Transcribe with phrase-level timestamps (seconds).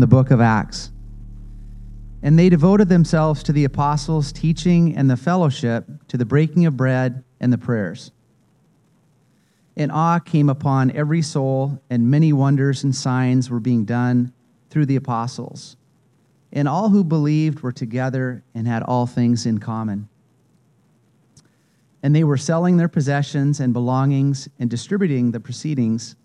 [0.00, 0.90] the book of Acts.
[2.22, 6.76] And they devoted themselves to the apostles' teaching and the fellowship, to the breaking of
[6.76, 8.10] bread and the prayers.
[9.76, 14.32] And awe came upon every soul, and many wonders and signs were being done
[14.70, 15.76] through the apostles.
[16.52, 20.08] And all who believed were together and had all things in common.
[22.02, 26.16] And they were selling their possessions and belongings and distributing the proceedings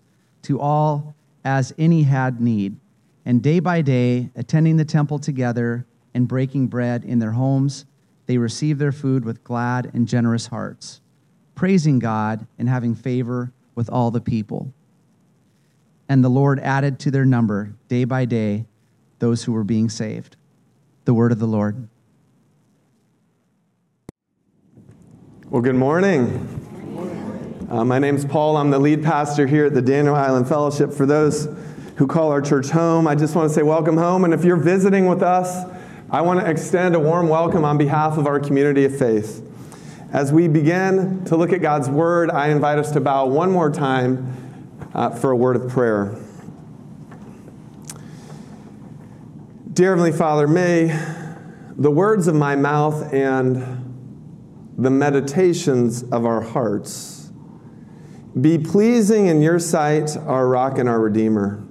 [0.42, 2.76] to all as any had need.
[3.26, 7.86] And day by day, attending the temple together and breaking bread in their homes,
[8.26, 11.00] they received their food with glad and generous hearts,
[11.54, 14.72] praising God and having favor with all the people.
[16.08, 18.66] And the Lord added to their number day by day
[19.18, 20.36] those who were being saved.
[21.06, 21.88] The word of the Lord.
[25.48, 26.60] Well, good morning.
[27.70, 28.56] Uh, my name's Paul.
[28.56, 30.92] I'm the lead pastor here at the Daniel Island Fellowship.
[30.92, 31.46] For those
[31.96, 34.24] who call our church home, I just want to say welcome home.
[34.24, 35.70] And if you're visiting with us,
[36.10, 39.42] I want to extend a warm welcome on behalf of our community of faith.
[40.12, 43.70] As we begin to look at God's Word, I invite us to bow one more
[43.70, 44.32] time
[44.94, 46.16] uh, for a word of prayer.
[49.72, 50.96] Dear Heavenly Father, may
[51.76, 53.80] the words of my mouth and
[54.78, 57.32] the meditations of our hearts
[58.40, 61.64] be pleasing in your sight, our rock and our redeemer.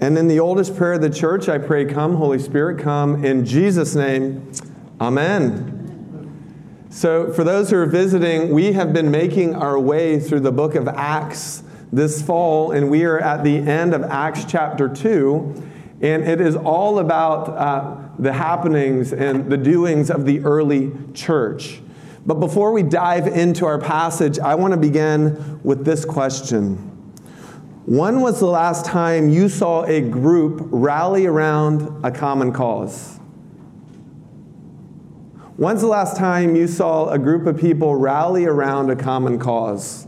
[0.00, 3.22] And in the oldest prayer of the church, I pray, Come, Holy Spirit, come.
[3.22, 4.50] In Jesus' name,
[4.98, 5.76] Amen.
[6.88, 10.74] So, for those who are visiting, we have been making our way through the book
[10.74, 11.62] of Acts
[11.92, 15.68] this fall, and we are at the end of Acts chapter 2.
[16.02, 21.80] And it is all about uh, the happenings and the doings of the early church.
[22.24, 26.89] But before we dive into our passage, I want to begin with this question
[27.90, 33.18] when was the last time you saw a group rally around a common cause?
[35.56, 40.06] When's the last time you saw a group of people rally around a common cause?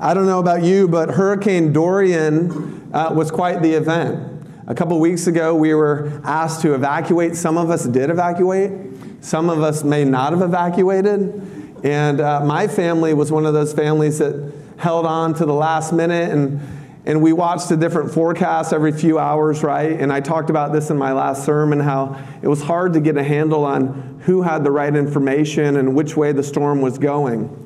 [0.00, 4.42] I don't know about you, but Hurricane Dorian uh, was quite the event.
[4.66, 7.36] A couple weeks ago, we were asked to evacuate.
[7.36, 8.72] Some of us did evacuate,
[9.20, 11.84] some of us may not have evacuated.
[11.84, 15.92] And uh, my family was one of those families that held on to the last
[15.92, 16.60] minute and
[17.06, 19.98] and we watched the different forecasts every few hours, right?
[19.98, 23.16] And I talked about this in my last sermon how it was hard to get
[23.16, 27.56] a handle on who had the right information and which way the storm was going.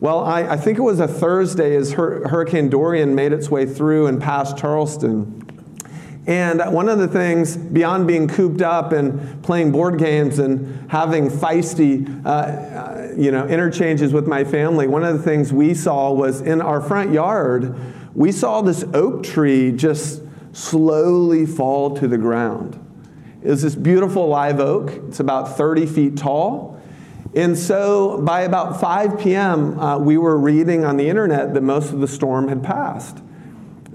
[0.00, 4.06] Well, I, I think it was a Thursday as Hurricane Dorian made its way through
[4.06, 5.47] and past Charleston.
[6.28, 11.30] And one of the things, beyond being cooped up and playing board games and having
[11.30, 16.12] feisty, uh, uh, you know, interchanges with my family, one of the things we saw
[16.12, 17.74] was in our front yard,
[18.14, 20.20] we saw this oak tree just
[20.52, 22.78] slowly fall to the ground.
[23.42, 24.90] It was this beautiful live oak.
[25.08, 26.78] It's about 30 feet tall.
[27.34, 31.90] And so by about 5 p.m., uh, we were reading on the internet that most
[31.90, 33.22] of the storm had passed.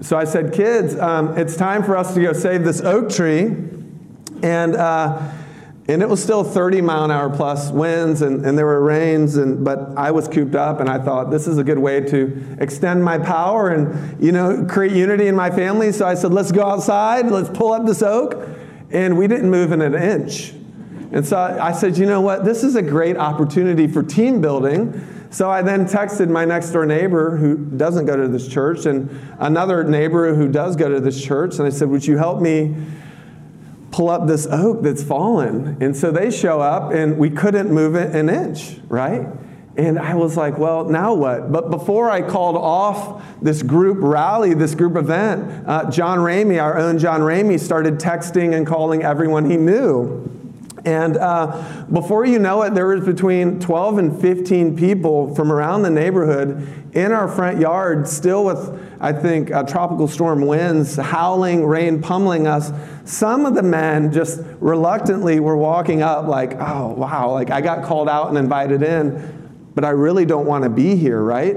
[0.00, 3.54] So I said, kids, um, it's time for us to go save this oak tree.
[4.42, 5.32] And, uh,
[5.86, 9.36] and it was still 30 mile an hour plus winds, and, and there were rains,
[9.36, 12.56] and, but I was cooped up, and I thought this is a good way to
[12.58, 15.92] extend my power and you know create unity in my family.
[15.92, 18.48] So I said, let's go outside, let's pull up this oak.
[18.90, 20.52] And we didn't move in an inch.
[21.12, 22.44] And so I said, you know what?
[22.44, 26.86] This is a great opportunity for team building so I then texted my next door
[26.86, 31.20] neighbor who doesn't go to this church and another neighbor who does go to this
[31.20, 31.58] church.
[31.58, 32.76] And I said, Would you help me
[33.90, 35.76] pull up this oak that's fallen?
[35.82, 39.26] And so they show up and we couldn't move it an inch, right?
[39.76, 41.50] And I was like, well, now what?
[41.50, 46.78] But before I called off this group rally, this group event, uh, John Ramey, our
[46.78, 50.43] own John Ramey, started texting and calling everyone he knew.
[50.84, 55.82] And uh, before you know it, there was between 12 and 15 people from around
[55.82, 61.64] the neighborhood in our front yard, still with, I think, uh, tropical storm winds, howling,
[61.64, 62.70] rain pummeling us.
[63.04, 67.84] Some of the men just reluctantly were walking up, like, oh, wow, like I got
[67.84, 71.56] called out and invited in, but I really don't want to be here, right?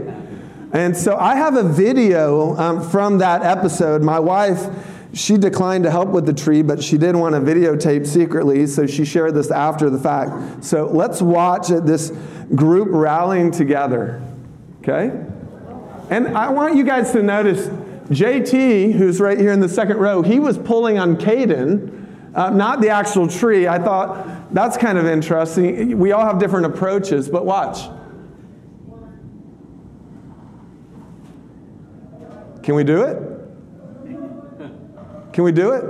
[0.72, 4.02] And so I have a video um, from that episode.
[4.02, 4.70] My wife,
[5.14, 8.86] she declined to help with the tree, but she did want to videotape secretly, so
[8.86, 10.64] she shared this after the fact.
[10.64, 12.12] So let's watch this
[12.54, 14.22] group rallying together.
[14.82, 15.26] Okay?
[16.10, 17.68] And I want you guys to notice
[18.10, 22.82] JT, who's right here in the second row, he was pulling on Caden, uh, not
[22.82, 23.68] the actual tree.
[23.68, 25.98] I thought that's kind of interesting.
[25.98, 27.90] We all have different approaches, but watch.
[32.64, 33.37] Can we do it?
[35.38, 35.84] Can we do it?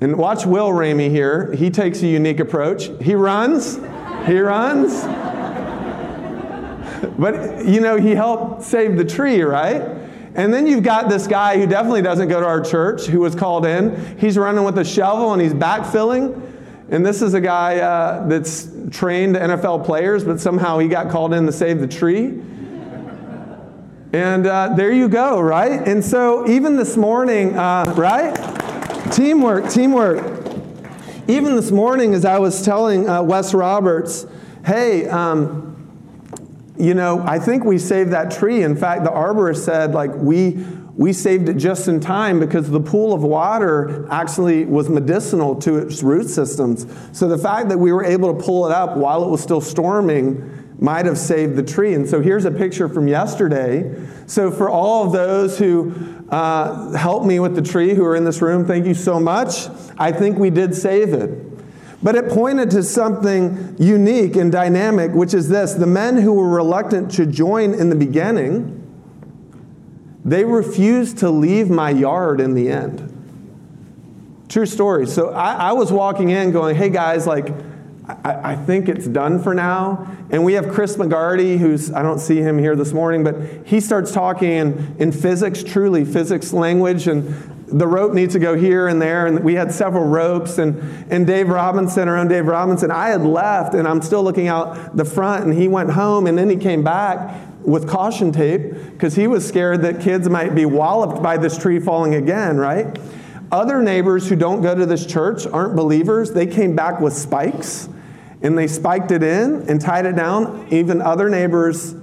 [0.00, 1.52] And watch Will Ramey here.
[1.52, 2.88] He takes a unique approach.
[3.02, 3.76] He runs.
[4.26, 5.02] He runs.
[7.18, 9.82] But, you know, he helped save the tree, right?
[10.34, 13.34] And then you've got this guy who definitely doesn't go to our church who was
[13.34, 14.16] called in.
[14.16, 16.40] He's running with a shovel and he's backfilling.
[16.88, 21.34] And this is a guy uh, that's trained NFL players, but somehow he got called
[21.34, 22.40] in to save the tree.
[24.14, 25.88] And uh, there you go, right?
[25.88, 28.32] And so even this morning, uh, right?
[29.12, 30.24] Teamwork, teamwork.
[31.26, 34.24] Even this morning, as I was telling uh, Wes Roberts,
[34.64, 35.72] hey, um,
[36.78, 38.62] you know, I think we saved that tree.
[38.62, 40.64] In fact, the arborist said, like, we,
[40.94, 45.78] we saved it just in time because the pool of water actually was medicinal to
[45.78, 46.86] its root systems.
[47.10, 49.60] So the fact that we were able to pull it up while it was still
[49.60, 51.94] storming might have saved the tree.
[51.94, 53.94] And so here's a picture from yesterday.
[54.26, 55.94] So for all of those who
[56.30, 59.68] uh, helped me with the tree who are in this room, thank you so much.
[59.98, 61.40] I think we did save it.
[62.02, 66.48] But it pointed to something unique and dynamic, which is this the men who were
[66.48, 68.80] reluctant to join in the beginning,
[70.24, 73.10] they refused to leave my yard in the end.
[74.48, 75.06] True story.
[75.06, 77.48] So I, I was walking in going, hey guys, like,
[78.06, 80.14] I, I, think it's done for now.
[80.30, 83.80] And we have Chris McGarty, who's, I don't see him here this morning, but he
[83.80, 87.26] starts talking in, in physics, truly physics language, and
[87.66, 89.26] the rope needs to go here and there.
[89.26, 90.58] And we had several ropes.
[90.58, 94.48] And, and Dave Robinson, our own Dave Robinson, I had left and I'm still looking
[94.48, 95.44] out the front.
[95.44, 99.48] And he went home and then he came back with caution tape because he was
[99.48, 102.98] scared that kids might be walloped by this tree falling again, right?
[103.50, 106.32] Other neighbors who don't go to this church aren't believers.
[106.32, 107.88] They came back with spikes
[108.44, 110.68] and they spiked it in and tied it down.
[110.70, 111.94] Even other neighbors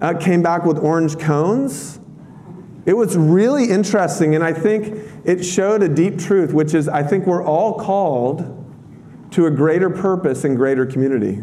[0.00, 1.98] uh, came back with orange cones.
[2.86, 7.02] It was really interesting, and I think it showed a deep truth, which is I
[7.02, 8.54] think we're all called
[9.32, 11.42] to a greater purpose and greater community.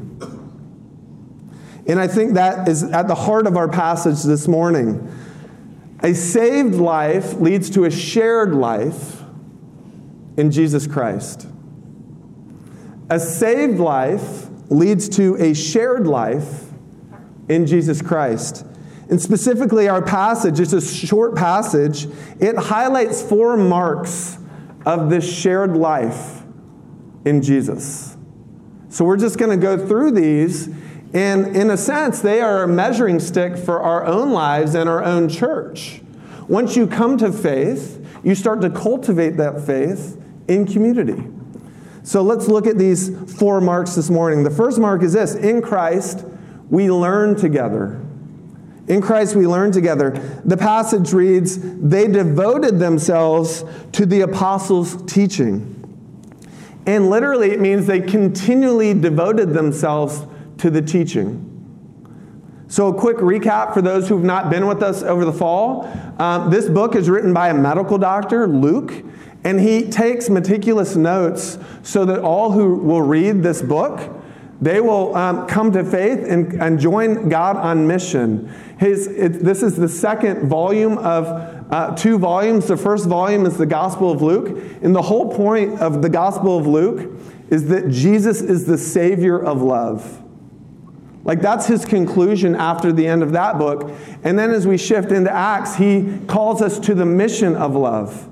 [1.88, 5.12] And I think that is at the heart of our passage this morning.
[6.02, 9.22] A saved life leads to a shared life
[10.38, 11.48] in Jesus Christ.
[13.10, 16.70] A saved life leads to a shared life
[17.48, 18.66] in Jesus Christ.
[19.10, 22.08] And specifically, our passage, it's a short passage,
[22.40, 24.40] it highlights four marks
[24.86, 26.42] of this shared life
[27.24, 28.18] in Jesus.
[28.90, 30.68] So we're just going to go through these,
[31.14, 35.04] and in a sense, they are a measuring stick for our own lives and our
[35.04, 36.02] own church.
[36.48, 41.28] Once you come to faith, you start to cultivate that faith in community.
[42.06, 44.44] So let's look at these four marks this morning.
[44.44, 46.24] The first mark is this in Christ,
[46.70, 48.00] we learn together.
[48.88, 50.12] In Christ we learn together.
[50.46, 55.72] The passage reads, They devoted themselves to the apostles' teaching.
[56.86, 60.28] And literally, it means they continually devoted themselves
[60.60, 61.52] to the teaching.
[62.68, 65.92] So, a quick recap for those who've not been with us over the fall.
[66.20, 69.04] Um, this book is written by a medical doctor, Luke,
[69.46, 74.12] and he takes meticulous notes so that all who will read this book
[74.62, 78.48] they will um, come to faith and, and join God on mission.
[78.80, 81.28] His, it, this is the second volume of
[81.72, 82.68] uh, two volumes.
[82.68, 84.58] The first volume is the Gospel of Luke.
[84.82, 89.38] And the whole point of the Gospel of Luke is that Jesus is the Savior
[89.38, 90.24] of love.
[91.26, 93.92] Like that's his conclusion after the end of that book.
[94.24, 98.30] And then as we shift into Acts, he calls us to the mission of love.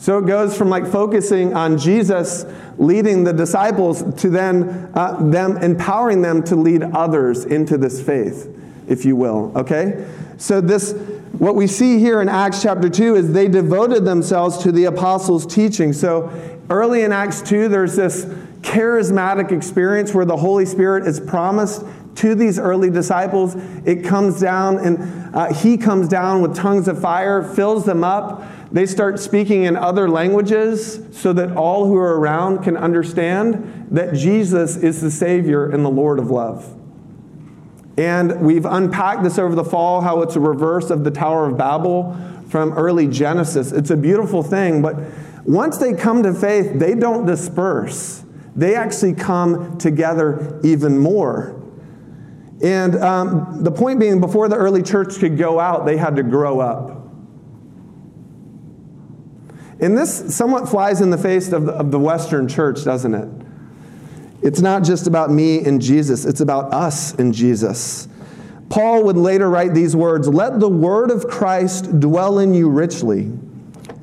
[0.00, 2.46] So it goes from like focusing on Jesus
[2.78, 8.48] leading the disciples to then uh, them empowering them to lead others into this faith,
[8.88, 9.52] if you will.
[9.54, 10.08] Okay?
[10.38, 10.92] So this
[11.32, 15.46] what we see here in Acts chapter 2 is they devoted themselves to the apostles'
[15.46, 15.92] teaching.
[15.92, 16.30] So
[16.70, 18.24] early in Acts 2, there's this
[18.62, 21.84] charismatic experience where the Holy Spirit is promised
[22.16, 23.54] to these early disciples.
[23.84, 28.44] It comes down, and uh, he comes down with tongues of fire, fills them up.
[28.72, 34.14] They start speaking in other languages so that all who are around can understand that
[34.14, 36.76] Jesus is the Savior and the Lord of love.
[37.96, 41.58] And we've unpacked this over the fall how it's a reverse of the Tower of
[41.58, 42.16] Babel
[42.48, 43.72] from early Genesis.
[43.72, 44.96] It's a beautiful thing, but
[45.44, 48.24] once they come to faith, they don't disperse.
[48.54, 51.59] They actually come together even more.
[52.62, 56.22] And um, the point being, before the early church could go out, they had to
[56.22, 56.98] grow up.
[59.80, 63.28] And this somewhat flies in the face of the, of the Western church, doesn't it?
[64.42, 68.08] It's not just about me and Jesus, it's about us and Jesus.
[68.68, 73.32] Paul would later write these words Let the word of Christ dwell in you richly,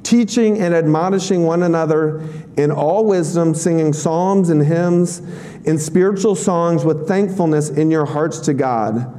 [0.04, 2.24] teaching and admonishing one another
[2.58, 5.20] in all wisdom, singing psalms and hymns
[5.66, 9.14] and spiritual songs with thankfulness in your hearts to God.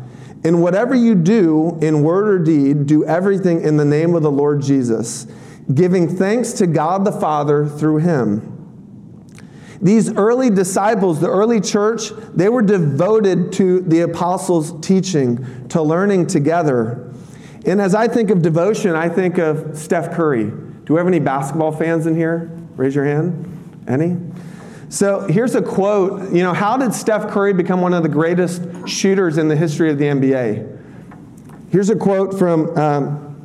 [0.44, 4.30] In whatever you do, in word or deed, do everything in the name of the
[4.30, 5.26] Lord Jesus,
[5.72, 8.54] giving thanks to God the Father through him.
[9.80, 16.26] These early disciples, the early church, they were devoted to the apostles' teaching, to learning
[16.26, 17.12] together.
[17.64, 20.46] And as I think of devotion, I think of Steph Curry.
[20.46, 22.57] Do we have any basketball fans in here?
[22.78, 23.84] Raise your hand.
[23.88, 24.16] Any?
[24.88, 26.32] So here's a quote.
[26.32, 29.90] You know, how did Steph Curry become one of the greatest shooters in the history
[29.90, 30.78] of the NBA?
[31.72, 33.42] Here's a quote from um,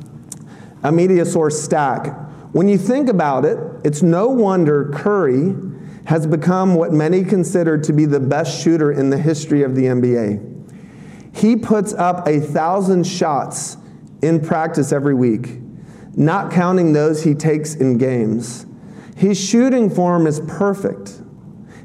[0.84, 2.16] a media source, Stack.
[2.52, 5.56] When you think about it, it's no wonder Curry
[6.04, 9.86] has become what many consider to be the best shooter in the history of the
[9.86, 11.34] NBA.
[11.34, 13.78] He puts up a thousand shots
[14.22, 15.58] in practice every week,
[16.14, 18.66] not counting those he takes in games.
[19.14, 21.20] His shooting form is perfect.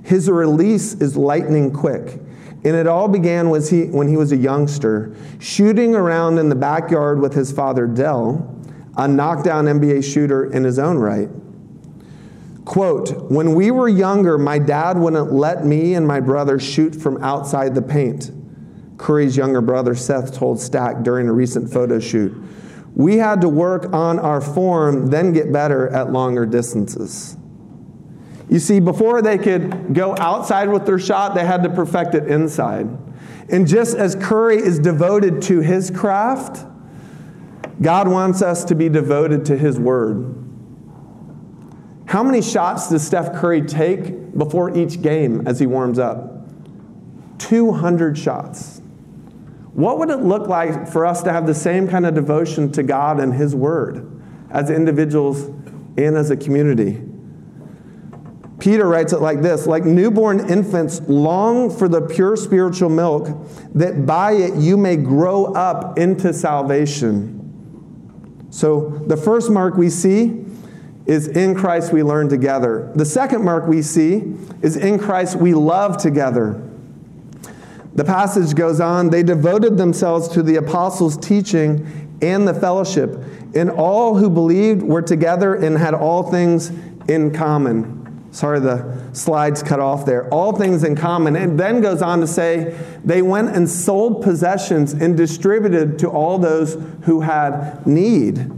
[0.04, 2.20] His release is lightning quick.
[2.64, 6.56] And it all began was he, when he was a youngster, shooting around in the
[6.56, 8.56] backyard with his father, Dell,
[8.98, 11.30] a knockdown NBA shooter in his own right.
[12.66, 17.24] Quote, when we were younger, my dad wouldn't let me and my brother shoot from
[17.24, 18.32] outside the paint.
[18.98, 22.36] Curry's younger brother Seth told Stack during a recent photo shoot.
[23.00, 27.38] We had to work on our form, then get better at longer distances.
[28.50, 32.28] You see, before they could go outside with their shot, they had to perfect it
[32.28, 32.90] inside.
[33.48, 36.66] And just as Curry is devoted to his craft,
[37.82, 40.36] God wants us to be devoted to his word.
[42.06, 46.50] How many shots does Steph Curry take before each game as he warms up?
[47.38, 48.79] 200 shots.
[49.74, 52.84] What would it look like for us to have the same kind of devotion to
[52.84, 55.44] God and His Word as individuals
[55.98, 57.02] and as a community?
[58.60, 63.30] Peter writes it like this like newborn infants long for the pure spiritual milk,
[63.74, 67.38] that by it you may grow up into salvation.
[68.52, 70.46] So, the first mark we see
[71.06, 72.92] is in Christ we learn together.
[72.96, 76.69] The second mark we see is in Christ we love together.
[77.96, 83.18] The passage goes on, they devoted themselves to the apostles' teaching and the fellowship,
[83.56, 86.72] and all who believed were together and had all things
[87.08, 88.00] in common.
[88.32, 90.30] Sorry, the slides cut off there.
[90.30, 91.36] All things in common.
[91.36, 96.38] And then goes on to say, they went and sold possessions and distributed to all
[96.38, 98.52] those who had need.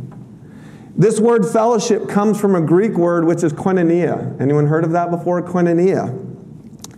[0.98, 4.40] This word fellowship comes from a Greek word which is koinonia.
[4.42, 5.42] Anyone heard of that before?
[5.42, 6.10] Koinonia.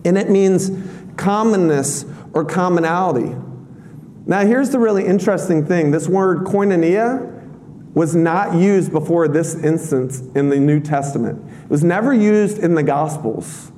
[0.03, 0.71] And it means
[1.15, 3.35] commonness or commonality.
[4.25, 7.29] Now, here's the really interesting thing this word koinonia
[7.93, 12.75] was not used before this instance in the New Testament, it was never used in
[12.75, 13.71] the Gospels.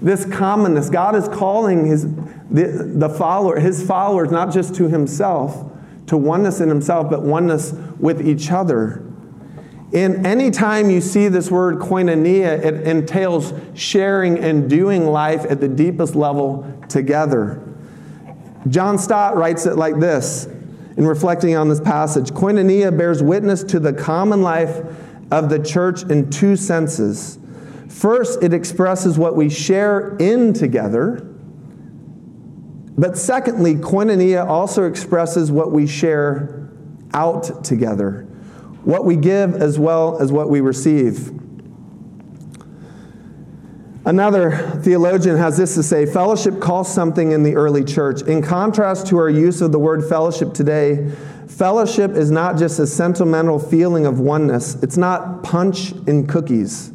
[0.00, 2.02] This commonness, God is calling his,
[2.50, 5.70] the, the follower, his followers not just to himself,
[6.06, 9.06] to oneness in himself, but oneness with each other.
[9.94, 15.68] And anytime you see this word koinonia, it entails sharing and doing life at the
[15.68, 17.62] deepest level together.
[18.68, 20.46] John Stott writes it like this
[20.96, 24.84] in reflecting on this passage Koinonia bears witness to the common life
[25.30, 27.38] of the church in two senses.
[27.88, 31.28] First, it expresses what we share in together.
[32.96, 36.68] But secondly, koinonia also expresses what we share
[37.14, 38.26] out together
[38.84, 41.41] what we give as well as what we receive.
[44.04, 44.50] Another
[44.82, 48.22] theologian has this to say fellowship cost something in the early church.
[48.22, 51.08] In contrast to our use of the word fellowship today,
[51.46, 56.92] fellowship is not just a sentimental feeling of oneness, it's not punch and cookies.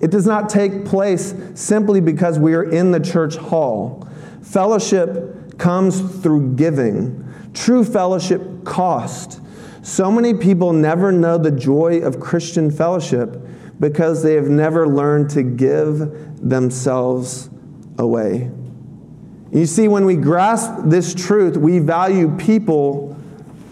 [0.00, 4.06] It does not take place simply because we are in the church hall.
[4.42, 7.26] Fellowship comes through giving.
[7.54, 9.40] True fellowship cost.
[9.82, 13.46] So many people never know the joy of Christian fellowship
[13.80, 17.50] because they have never learned to give themselves
[17.98, 18.50] away.
[19.50, 23.16] You see, when we grasp this truth, we value people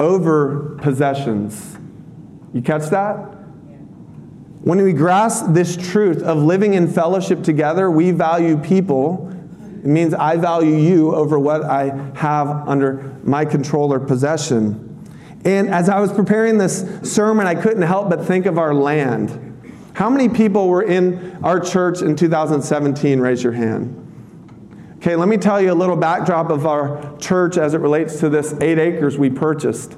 [0.00, 1.76] over possessions.
[2.52, 3.16] You catch that?
[4.62, 9.28] When we grasp this truth of living in fellowship together, we value people.
[9.78, 14.84] It means I value you over what I have under my control or possession.
[15.44, 19.47] And as I was preparing this sermon, I couldn't help but think of our land.
[19.98, 23.18] How many people were in our church in 2017?
[23.18, 24.94] Raise your hand.
[24.98, 28.28] Okay, let me tell you a little backdrop of our church as it relates to
[28.28, 29.96] this eight acres we purchased.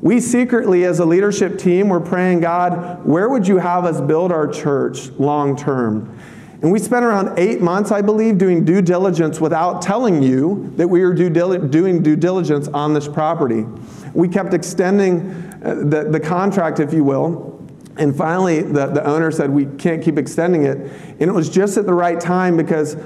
[0.00, 4.32] We secretly, as a leadership team, were praying, God, where would you have us build
[4.32, 6.18] our church long term?
[6.62, 10.88] And we spent around eight months, I believe, doing due diligence without telling you that
[10.88, 13.66] we were due doing due diligence on this property.
[14.14, 15.30] We kept extending
[15.62, 17.55] uh, the, the contract, if you will.
[17.98, 20.76] And finally, the, the owner said, We can't keep extending it.
[20.76, 22.96] And it was just at the right time because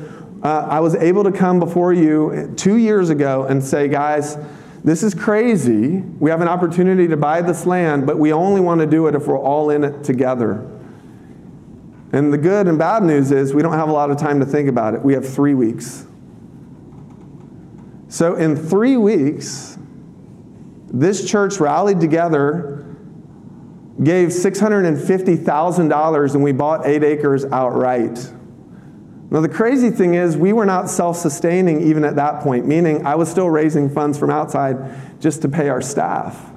[0.42, 4.38] uh, I was able to come before you two years ago and say, guys,
[4.82, 5.99] this is crazy.
[5.99, 9.14] We have an opportunity to buy this land, but we only want to do it
[9.14, 10.66] if we're all in it together.
[12.12, 14.47] And the good and bad news is we don't have a lot of time to
[14.47, 15.02] think about it.
[15.02, 16.06] We have three weeks.
[18.09, 19.78] So, in three weeks,
[20.88, 22.89] this church rallied together,
[24.02, 28.33] gave $650,000, and we bought eight acres outright.
[29.30, 33.07] Now, the crazy thing is, we were not self sustaining even at that point, meaning
[33.07, 36.50] I was still raising funds from outside just to pay our staff.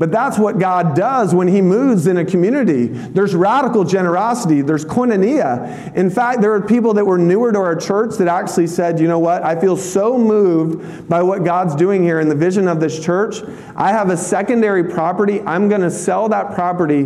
[0.00, 2.86] But that's what God does when He moves in a community.
[2.86, 5.94] There's radical generosity, there's koinonia.
[5.94, 9.08] In fact, there are people that were newer to our church that actually said, you
[9.08, 12.80] know what, I feel so moved by what God's doing here in the vision of
[12.80, 13.42] this church.
[13.76, 15.42] I have a secondary property.
[15.42, 17.00] I'm going to sell that property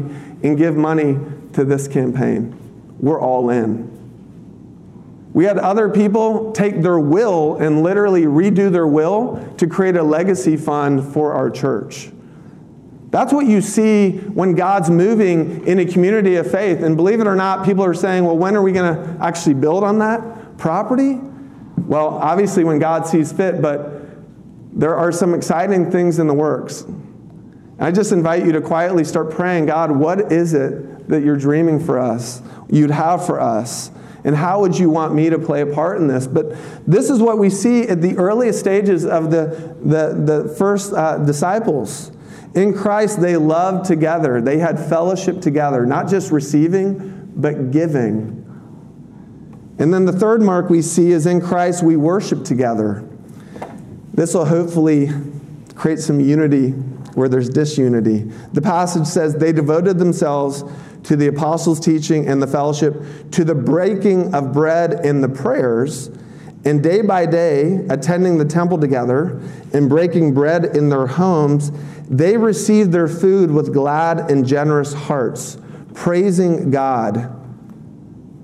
[0.44, 1.18] and give money
[1.54, 2.56] to this campaign.
[3.00, 3.90] We're all in.
[5.32, 10.02] We had other people take their will and literally redo their will to create a
[10.04, 12.12] legacy fund for our church.
[13.14, 16.82] That's what you see when God's moving in a community of faith.
[16.82, 19.54] And believe it or not, people are saying, well, when are we going to actually
[19.54, 21.20] build on that property?
[21.86, 24.02] Well, obviously, when God sees fit, but
[24.72, 26.84] there are some exciting things in the works.
[27.78, 31.78] I just invite you to quietly start praying God, what is it that you're dreaming
[31.78, 33.92] for us, you'd have for us?
[34.24, 36.26] And how would you want me to play a part in this?
[36.26, 40.92] But this is what we see at the earliest stages of the, the, the first
[40.92, 42.10] uh, disciples.
[42.54, 48.40] In Christ, they loved together, they had fellowship together, not just receiving, but giving.
[49.78, 53.08] And then the third mark we see is in Christ, we worship together.
[54.12, 55.10] This will hopefully
[55.74, 56.70] create some unity
[57.14, 58.30] where there's disunity.
[58.52, 60.62] The passage says they devoted themselves
[61.04, 66.10] to the apostles' teaching and the fellowship, to the breaking of bread and the prayers,
[66.64, 69.40] and day by day, attending the temple together
[69.72, 71.70] and breaking bread in their homes,
[72.08, 75.58] they received their food with glad and generous hearts,
[75.94, 77.30] praising God.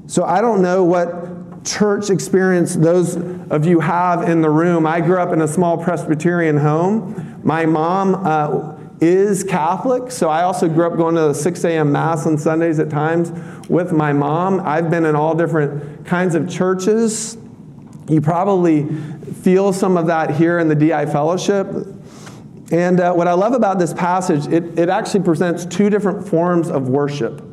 [0.06, 4.86] So I don't know what church experience those of you have in the room.
[4.86, 7.40] I grew up in a small Presbyterian home.
[7.42, 11.90] My mom, uh, is Catholic, so I also grew up going to the 6 a.m.
[11.90, 13.32] Mass on Sundays at times
[13.68, 14.60] with my mom.
[14.60, 17.38] I've been in all different kinds of churches.
[18.10, 18.88] You probably
[19.42, 21.68] feel some of that here in the DI Fellowship.
[22.72, 26.68] And uh, what I love about this passage, it, it actually presents two different forms
[26.68, 27.46] of worship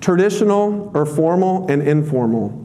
[0.00, 2.56] traditional or formal and informal.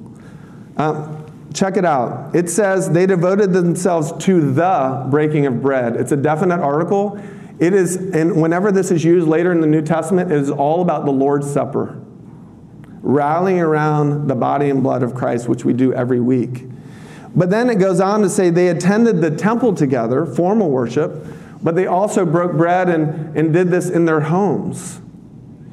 [0.78, 1.22] Uh,
[1.54, 2.34] check it out.
[2.34, 5.98] It says they devoted themselves to the breaking of bread.
[5.98, 7.22] It's a definite article.
[7.60, 10.82] It is, and whenever this is used later in the New Testament, it is all
[10.82, 12.02] about the Lord's Supper,
[13.02, 16.64] rallying around the body and blood of Christ, which we do every week.
[17.36, 21.26] But then it goes on to say they attended the temple together, formal worship,
[21.62, 25.02] but they also broke bread and, and did this in their homes.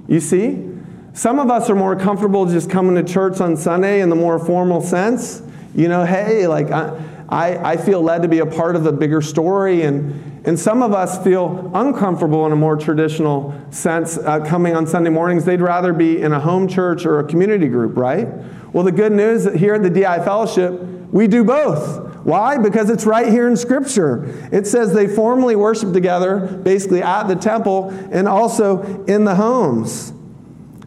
[0.09, 0.69] You see?
[1.15, 4.39] Some of us are more comfortable just coming to church on Sunday in the more
[4.39, 5.43] formal sense.
[5.75, 9.21] You know, hey, like I, I, feel led to be a part of a bigger
[9.21, 14.75] story and, and some of us feel uncomfortable in a more traditional sense uh, coming
[14.75, 15.45] on Sunday mornings.
[15.45, 18.29] They'd rather be in a home church or a community group, right?
[18.73, 20.81] Well, the good news here at the DI Fellowship,
[21.13, 22.11] we do both.
[22.25, 22.57] Why?
[22.57, 24.49] Because it's right here in Scripture.
[24.51, 30.13] It says they formally worship together, basically at the temple and also in the homes.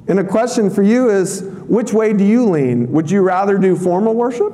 [0.07, 2.91] And a question for you is which way do you lean?
[2.91, 4.53] Would you rather do formal worship,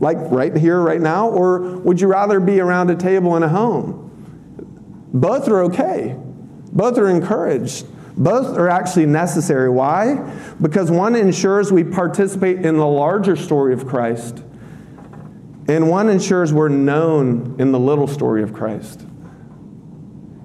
[0.00, 3.48] like right here, right now, or would you rather be around a table in a
[3.48, 4.02] home?
[5.12, 6.16] Both are okay.
[6.72, 7.86] Both are encouraged.
[8.18, 9.70] Both are actually necessary.
[9.70, 10.16] Why?
[10.60, 14.42] Because one ensures we participate in the larger story of Christ,
[15.68, 19.04] and one ensures we're known in the little story of Christ.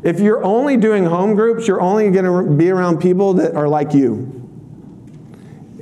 [0.04, 3.68] If you're only doing home groups, you're only going to be around people that are
[3.68, 4.42] like you.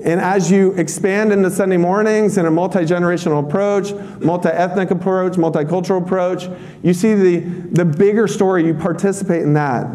[0.04, 5.34] And as you expand into Sunday mornings in a multi generational approach, multi ethnic approach,
[5.34, 6.50] multicultural approach,
[6.84, 9.88] you see the, the bigger story, you participate in that.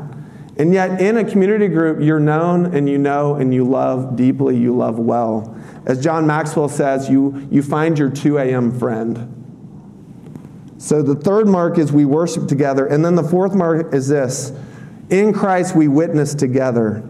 [0.57, 4.57] And yet, in a community group, you're known and you know and you love deeply,
[4.57, 5.57] you love well.
[5.87, 8.79] As John Maxwell says, you, you find your 2 a.m.
[8.79, 9.31] friend.
[10.79, 12.87] So the third mark is we worship together.
[12.87, 14.53] And then the fourth mark is this
[15.11, 17.09] in Christ we witness together.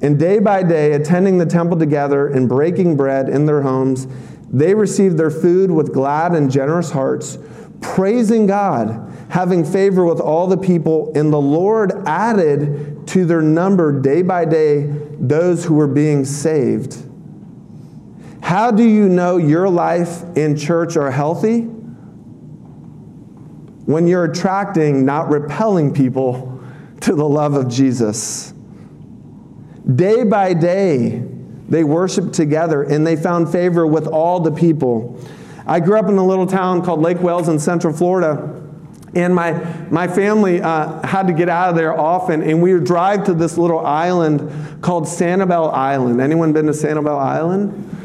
[0.00, 4.06] And day by day, attending the temple together and breaking bread in their homes,
[4.50, 7.38] they received their food with glad and generous hearts,
[7.80, 11.12] praising God, having favor with all the people.
[11.16, 14.86] And the Lord added to their number day by day
[15.18, 17.07] those who were being saved.
[18.48, 21.64] How do you know your life in church are healthy?
[23.84, 26.58] When you're attracting, not repelling people
[27.02, 28.54] to the love of Jesus.
[29.94, 31.22] Day by day,
[31.68, 35.20] they worshiped together and they found favor with all the people.
[35.66, 38.64] I grew up in a little town called Lake Wales in Central Florida.
[39.14, 39.52] And my,
[39.90, 43.34] my family uh, had to get out of there often, and we would drive to
[43.34, 46.22] this little island called Sanibel Island.
[46.22, 47.96] Anyone been to Sanibel Island?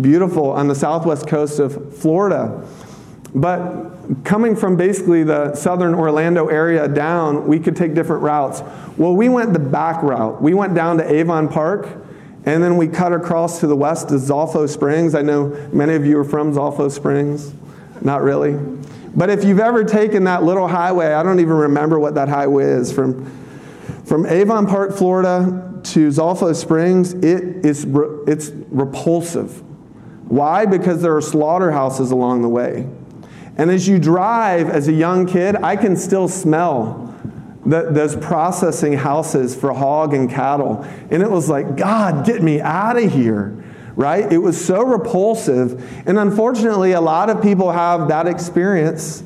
[0.00, 2.66] Beautiful on the southwest coast of Florida.
[3.34, 8.62] But coming from basically the southern Orlando area down, we could take different routes.
[8.96, 10.40] Well, we went the back route.
[10.40, 11.88] We went down to Avon Park,
[12.44, 15.14] and then we cut across to the west to Zolfo Springs.
[15.14, 17.52] I know many of you are from Zolfo Springs.
[18.00, 18.54] Not really.
[19.14, 22.64] But if you've ever taken that little highway, I don't even remember what that highway
[22.64, 23.24] is, from,
[24.04, 27.86] from Avon Park, Florida to Zolfo Springs, it is,
[28.26, 29.62] it's repulsive.
[30.28, 30.66] Why?
[30.66, 32.88] Because there are slaughterhouses along the way.
[33.56, 37.14] And as you drive as a young kid, I can still smell
[37.64, 40.84] the, those processing houses for hog and cattle.
[41.10, 43.64] And it was like, God, get me out of here,
[43.96, 44.30] right?
[44.30, 45.82] It was so repulsive.
[46.06, 49.24] And unfortunately, a lot of people have that experience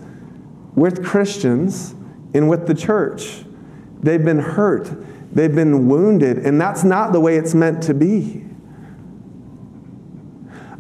[0.74, 1.94] with Christians
[2.32, 3.44] and with the church.
[4.00, 4.90] They've been hurt,
[5.34, 8.46] they've been wounded, and that's not the way it's meant to be.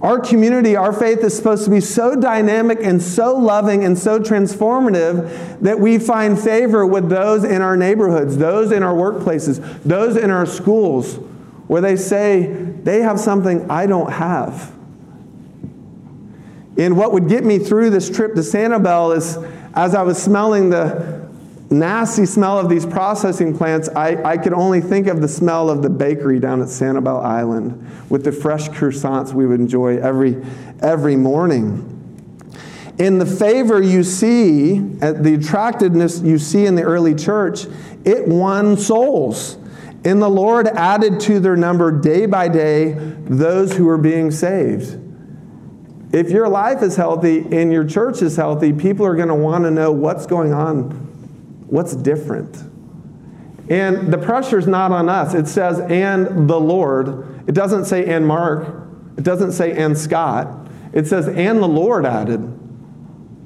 [0.02, 4.18] Our community, our faith is supposed to be so dynamic and so loving and so
[4.18, 10.16] transformative that we find favor with those in our neighborhoods, those in our workplaces, those
[10.16, 11.16] in our schools,
[11.66, 12.46] where they say,
[12.82, 14.74] they have something I don't have.
[16.78, 19.36] And what would get me through this trip to Sanibel is
[19.74, 21.19] as I was smelling the
[21.70, 25.82] nasty smell of these processing plants, I, I could only think of the smell of
[25.82, 30.42] the bakery down at Sanibel Island with the fresh croissants we would enjoy every,
[30.80, 31.96] every morning.
[32.98, 37.66] In the favor you see, uh, the attractiveness you see in the early church,
[38.04, 39.56] it won souls.
[40.04, 44.98] And the Lord added to their number day by day those who were being saved.
[46.12, 49.64] If your life is healthy and your church is healthy, people are going to want
[49.64, 51.09] to know what's going on
[51.70, 52.56] What's different?
[53.70, 55.32] And the pressure is not on us.
[55.32, 57.48] It says, and the Lord.
[57.48, 58.66] It doesn't say, and Mark.
[59.16, 60.68] It doesn't say, and Scott.
[60.92, 62.58] It says, and the Lord added.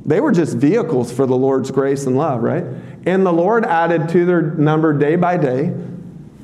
[0.07, 2.65] They were just vehicles for the Lord's grace and love, right?
[3.05, 5.75] And the Lord added to their number day by day.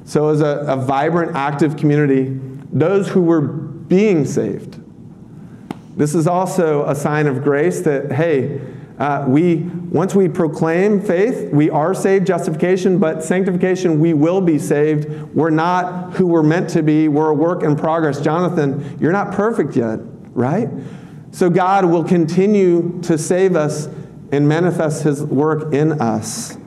[0.04, 2.38] So, as a, a vibrant, active community,
[2.72, 4.78] those who were being saved.
[5.96, 8.60] This is also a sign of grace that, hey,
[9.00, 9.56] uh, we,
[9.90, 15.10] once we proclaim faith, we are saved, justification, but sanctification, we will be saved.
[15.34, 17.08] We're not who we're meant to be.
[17.08, 18.20] We're a work in progress.
[18.20, 20.00] Jonathan, you're not perfect yet,
[20.34, 20.68] right?
[21.30, 23.88] So God will continue to save us
[24.32, 26.58] and manifest his work in us.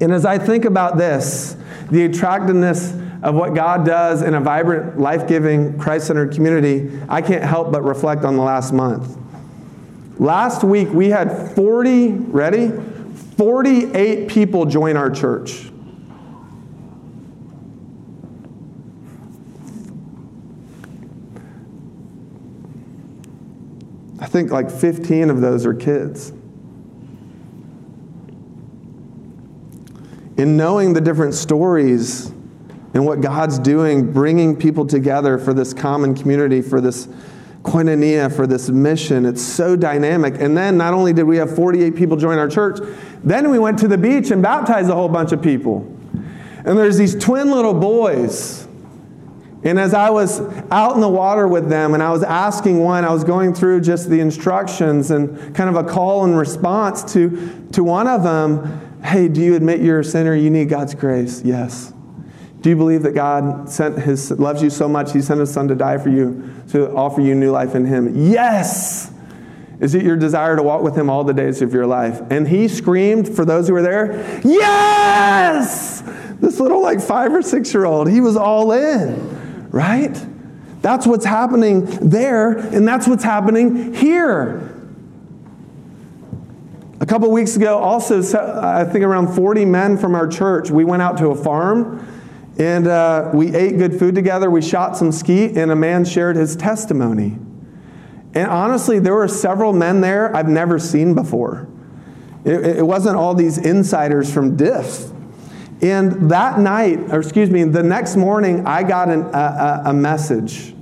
[0.00, 1.58] And as I think about this,
[1.90, 7.20] the attractiveness of what God does in a vibrant, life giving, Christ centered community, I
[7.20, 9.18] can't help but reflect on the last month.
[10.18, 12.70] Last week we had 40, ready?
[13.36, 15.70] 48 people join our church.
[24.20, 26.32] I think like 15 of those are kids.
[30.36, 32.32] In knowing the different stories
[32.94, 37.08] and what God's doing, bringing people together for this common community, for this
[37.64, 39.26] koinonia for this mission.
[39.26, 40.36] It's so dynamic.
[40.38, 42.78] And then not only did we have 48 people join our church,
[43.24, 45.80] then we went to the beach and baptized a whole bunch of people.
[46.64, 48.68] And there's these twin little boys.
[49.64, 53.04] And as I was out in the water with them and I was asking one,
[53.04, 57.66] I was going through just the instructions and kind of a call and response to,
[57.72, 60.34] to one of them Hey, do you admit you're a sinner?
[60.34, 61.42] You need God's grace?
[61.44, 61.92] Yes.
[62.64, 65.68] Do you believe that God sent his, loves you so much, he sent his son
[65.68, 68.16] to die for you, to offer you new life in him?
[68.16, 69.12] Yes!
[69.80, 72.22] Is it your desire to walk with him all the days of your life?
[72.30, 76.00] And he screamed for those who were there, Yes!
[76.40, 80.26] This little, like, five or six year old, he was all in, right?
[80.80, 84.74] That's what's happening there, and that's what's happening here.
[86.98, 88.22] A couple weeks ago, also,
[88.58, 92.10] I think around 40 men from our church, we went out to a farm
[92.58, 94.48] and uh, we ate good food together.
[94.50, 97.38] We shot some skeet, and a man shared his testimony.
[98.34, 101.68] And honestly, there were several men there I've never seen before.
[102.44, 105.10] It, it wasn't all these insiders from DIF.
[105.82, 110.74] And that night, or excuse me, the next morning, I got an, a, a message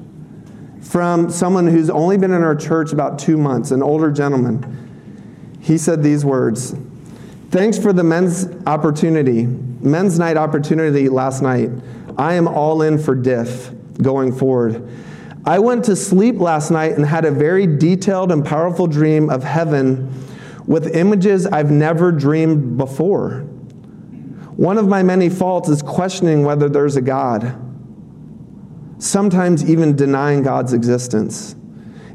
[0.81, 5.59] from someone who's only been in our church about two months, an older gentleman.
[5.61, 6.75] He said these words
[7.51, 9.47] Thanks for the men's opportunity,
[9.83, 11.71] men's night opportunity last night.
[12.17, 14.89] I am all in for DIF going forward.
[15.45, 19.43] I went to sleep last night and had a very detailed and powerful dream of
[19.43, 20.13] heaven
[20.67, 23.41] with images I've never dreamed before.
[24.57, 27.57] One of my many faults is questioning whether there's a God,
[28.99, 31.55] sometimes even denying God's existence.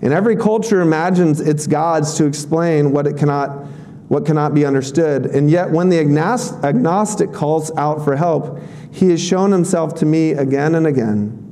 [0.01, 3.65] And every culture imagines its gods to explain what it cannot
[4.08, 5.26] what cannot be understood.
[5.26, 8.60] And yet when the agnostic calls out for help,
[8.91, 11.43] he has shown himself to me again and again.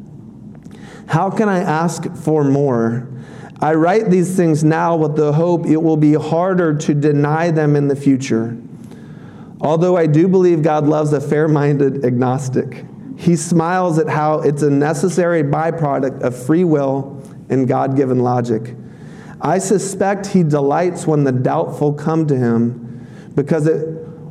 [1.08, 3.08] How can I ask for more?
[3.60, 7.76] I write these things now with the hope it will be harder to deny them
[7.76, 8.58] in the future.
[9.62, 12.86] Although I do believe God loves a fair minded agnostic,
[13.18, 18.76] he smiles at how it's a necessary byproduct of free will and God given logic.
[19.42, 23.88] I suspect he delights when the doubtful come to him because it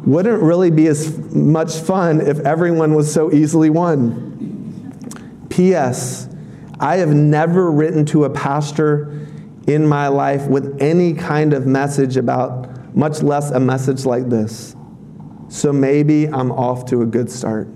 [0.07, 5.47] wouldn't really be as much fun if everyone was so easily won.
[5.51, 6.29] P.S.
[6.81, 9.27] I have never written to a pastor
[9.67, 14.77] in my life with any kind of message about, much less a message like this.
[15.49, 17.69] So maybe I'm off to a good start.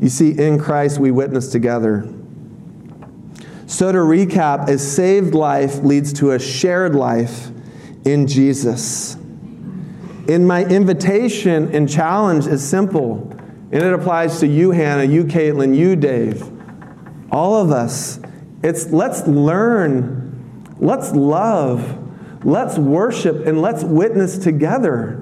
[0.00, 2.08] You see, in Christ we witness together.
[3.66, 7.50] So, to recap, a saved life leads to a shared life
[8.04, 9.16] in Jesus.
[10.28, 13.30] In my invitation and challenge is simple
[13.74, 16.48] and it applies to you, Hannah, you, Caitlin, you, Dave,
[17.32, 18.20] all of us.
[18.62, 25.16] It's let's learn, let's love, let's worship, and let's witness together.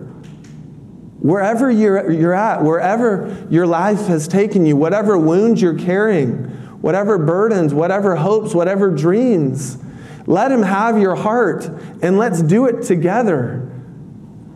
[1.20, 6.52] Wherever you're, you're at, wherever your life has taken you, whatever wounds you're carrying,
[6.83, 9.79] whatever burdens, whatever hopes, whatever dreams,
[10.27, 11.64] let Him have your heart
[12.03, 13.71] and let's do it together.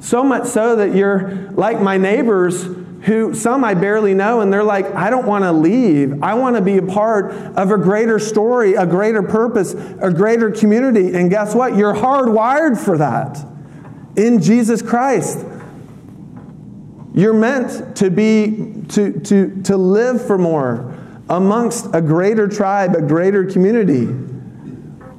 [0.01, 2.69] So much so that you're like my neighbors
[3.03, 6.23] who some I barely know, and they're like, I don't want to leave.
[6.25, 10.51] I want to be a part of a greater story, a greater purpose, a greater
[10.51, 11.15] community.
[11.15, 11.77] And guess what?
[11.77, 13.47] You're hardwired for that
[14.17, 15.47] in Jesus Christ.
[17.15, 20.96] You're meant to be, to, to, to live for more
[21.29, 24.07] amongst a greater tribe, a greater community.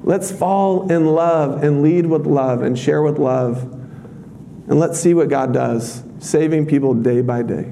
[0.03, 3.63] Let's fall in love and lead with love and share with love.
[3.63, 7.71] And let's see what God does, saving people day by day.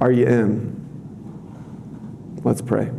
[0.00, 2.40] Are you in?
[2.44, 2.90] Let's pray.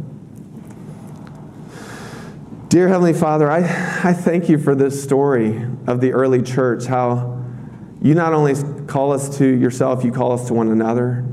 [2.69, 3.59] Dear Heavenly Father, I,
[4.03, 7.43] I thank you for this story of the early church, how
[8.01, 8.53] you not only
[8.85, 11.25] call us to yourself, you call us to one another,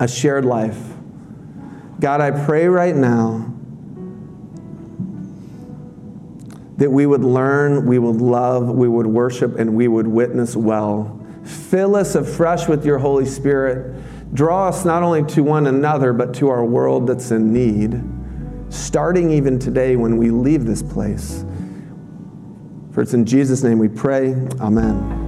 [0.00, 0.91] a shared life.
[2.02, 3.50] God, I pray right now
[6.76, 11.18] that we would learn, we would love, we would worship, and we would witness well.
[11.44, 14.02] Fill us afresh with your Holy Spirit
[14.34, 18.02] Draw us not only to one another, but to our world that's in need,
[18.72, 21.44] starting even today when we leave this place.
[22.92, 24.32] For it's in Jesus' name we pray.
[24.58, 25.21] Amen.